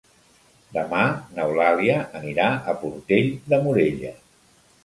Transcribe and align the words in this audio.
Demà 0.77 1.01
n'Eulàlia 1.35 1.99
anirà 2.21 2.49
a 2.73 2.77
Portell 2.87 3.31
de 3.55 3.61
Morella. 3.67 4.19